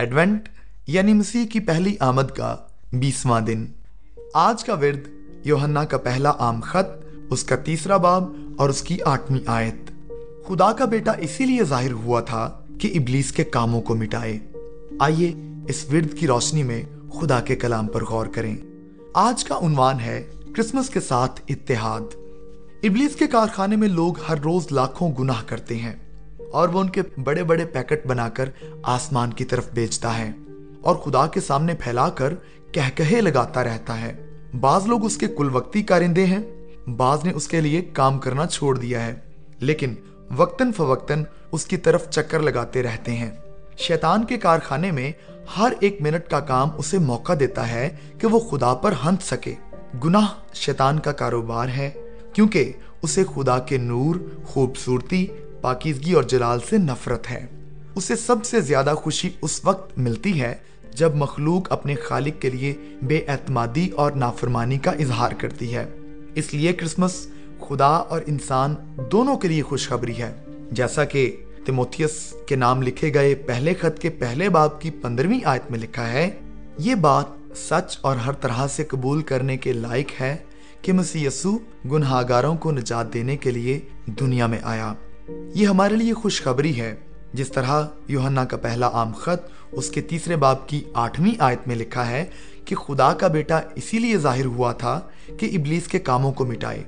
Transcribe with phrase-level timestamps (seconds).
[0.00, 0.48] Advent
[0.86, 2.56] یعنی مسیح کی پہلی آمد کا
[2.92, 3.66] بیسواں دن۔
[4.34, 5.08] آج کا ورد
[5.46, 9.90] یوہنا کا پہلا عام خط، اس کا تیسرا باب اور اس کی آٹھویں آیت۔
[10.46, 14.38] خدا کا بیٹا اسی لیے ظاہر ہوا تھا کہ ابلیس کے کاموں کو مٹائے۔
[15.00, 15.34] آئیے
[15.68, 16.82] اس ورد کی روشنی میں
[17.12, 18.56] خدا کے کلام پر غور کریں۔
[19.14, 20.26] آج کا عنوان ہے
[20.56, 22.14] کرسمس کے ساتھ اتحاد۔
[22.82, 26.09] ابلیس کے کارخانے میں لوگ ہر روز لاکھوں گناہ کرتے ہیں۔
[26.52, 28.48] اور وہ ان کے بڑے بڑے پیکٹ بنا کر
[28.82, 30.30] آسمان کی طرف بیچتا ہے
[30.82, 32.34] اور خدا کے سامنے پھیلا کر
[32.72, 34.12] کہہ کہے لگاتا رہتا ہے۔
[34.60, 36.42] بعض لوگ اس کے کل وقتی کارندے ہیں،
[36.90, 39.14] بعض نے اس کے لیے کام کرنا چھوڑ دیا ہے،
[39.58, 39.94] لیکن
[40.36, 43.30] وقتاً فوقتاً اس کی طرف چکر لگاتے رہتے ہیں۔
[43.76, 45.12] شیطان کے کارخانے میں
[45.58, 49.54] ہر ایک منٹ کا کام اسے موقع دیتا ہے کہ وہ خدا پر ہنس سکے۔
[50.04, 51.90] گناہ شیطان کا کاروبار ہے،
[52.32, 52.72] کیونکہ
[53.02, 55.26] اسے خدا کے نور، خوبصورتی
[55.60, 57.46] پاکیزگی اور جلال سے نفرت ہے۔
[57.94, 60.54] اسے سب سے زیادہ خوشی اس وقت ملتی ہے
[60.94, 65.88] جب مخلوق اپنے خالق کے لیے بے اعتمادی اور نافرمانی کا اظہار کرتی ہے۔
[66.34, 67.26] اس لیے کرسمس
[67.60, 68.74] خدا اور انسان
[69.12, 70.34] دونوں کے لیے خوشخبری ہے۔
[70.72, 75.70] جیسا کہ تیموتھیس کے نام لکھے گئے پہلے خط کے پہلے باب کی پندرہویں آیت
[75.70, 76.30] میں لکھا ہے،
[76.78, 77.24] یہ بات
[77.56, 80.36] سچ اور ہر طرح سے قبول کرنے کے لائق ہے
[80.82, 84.94] کہ مسیح یسو گنہاگاروں کو نجات دینے کے لیے دنیا میں آیا۔
[85.54, 86.94] یہ ہمارے لیے خوشخبری ہے۔
[87.32, 91.76] جس طرح یوہنا کا پہلا عام خط اس کے تیسرے باب کی آٹھویں آیت میں
[91.76, 92.24] لکھا ہے
[92.64, 95.00] کہ خدا کا بیٹا اسی لیے ظاہر ہوا تھا
[95.38, 96.82] کہ ابلیس کے کاموں کو مٹائے۔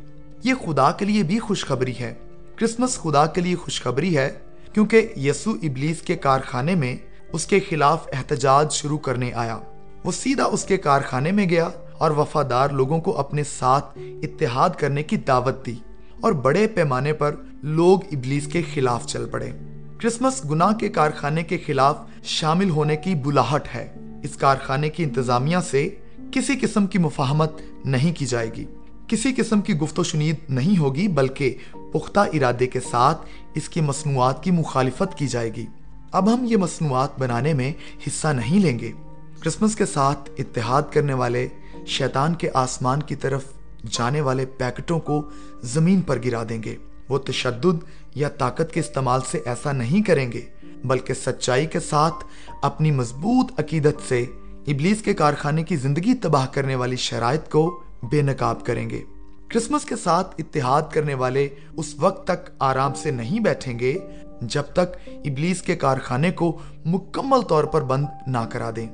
[0.45, 2.15] یہ خدا کے لیے بھی خوشخبری ہے۔
[2.57, 4.31] کرسمس خدا کے لیے خوشخبری ہے
[4.73, 6.97] کیونکہ یسو ابلیس کے کارخانے میں
[7.33, 9.59] اس کے خلاف احتجاج شروع کرنے آیا۔
[10.05, 11.69] وہ سیدھا اس کے کارخانے میں گیا
[11.99, 15.75] اور وفادار لوگوں کو اپنے ساتھ اتحاد کرنے کی دعوت دی
[16.21, 19.51] اور بڑے پیمانے پر لوگ ابلیس کے خلاف چل پڑے۔
[19.99, 25.57] کرسمس گناہ کے کارخانے کے خلاف شامل ہونے کی بلاہٹ ہے۔ اس کارخانے کی انتظامیہ
[25.71, 25.89] سے
[26.33, 27.53] کسی قسم کی مفاہمت
[27.85, 28.65] نہیں کی جائے گی۔
[29.09, 31.57] کسی قسم کی گفت و شنید نہیں ہوگی، بلکہ
[31.93, 35.67] پختہ ارادے کے ساتھ اس کی مصنوعات کی مخالفت کی جائے گی۔
[36.13, 37.73] اب ہم یہ مصنوعات بنانے میں
[38.07, 38.93] حصہ نہیں لیں گے۔
[39.41, 41.49] کرسمس کے ساتھ اتحاد کرنے والے
[41.87, 43.45] شیطان کے آسمان کی طرف
[43.91, 45.31] جانے والے پیکٹوں کو
[45.63, 46.77] زمین پر گرا دیں گے۔
[47.13, 47.85] وہ تشدد
[48.15, 50.41] یا طاقت کے استعمال سے ایسا نہیں کریں گے،
[50.85, 52.25] بلکہ سچائی کے ساتھ
[52.63, 54.27] اپنی مضبوط عقیدت سے
[54.67, 59.03] ابلیس کے کارخانے کی زندگی تباہ کرنے والی شرائط کو بے نقاب کریں گے۔
[59.49, 63.99] کرسمس کے ساتھ اتحاد کرنے والے اس وقت تک آرام سے نہیں بیٹھیں گے،
[64.43, 68.89] جب تک ابلیس کے کارخانے کو مکمل طور پر بند نہ کرا دیں۔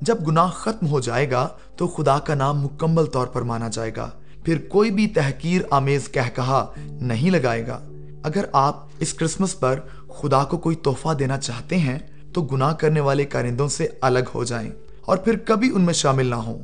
[0.00, 3.90] جب گناہ ختم ہو جائے گا تو خدا کا نام مکمل طور پر مانا جائے
[3.96, 4.10] گا۔
[4.44, 7.80] پھر کوئی بھی تحقیر آمیز کہہ کہا نہیں لگائے گا۔
[8.22, 11.98] اگر آپ اس کرسمس پر خدا کو کوئی تحفہ دینا چاہتے ہیں،
[12.32, 16.26] تو گناہ کرنے والے کارندوں سے الگ ہو جائیں اور پھر کبھی ان میں شامل
[16.26, 16.58] نہ ہوں۔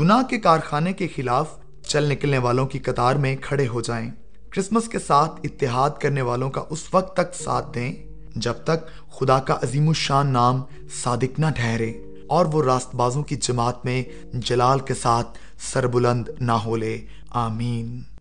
[0.00, 4.10] گناہ کے کارخانے کے خلاف چل نکلنے والوں کی قطار میں کھڑے ہو جائیں۔
[4.50, 7.94] کرسمس کے ساتھ اتحاد کرنے والوں کا اس وقت تک ساتھ دیں
[8.36, 10.62] جب تک خدا کا عظیم الشان نام
[11.02, 11.92] صادق نہ ٹھہرے۔
[12.28, 17.00] اور وہ راست بازوں کی جماعت میں جلال کے ساتھ سربلند نہ ہو لے۔
[17.30, 18.15] آمین۔